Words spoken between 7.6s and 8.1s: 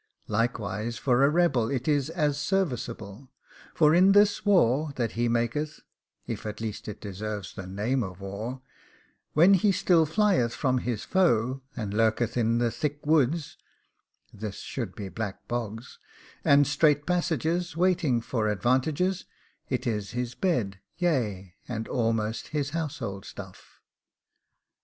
name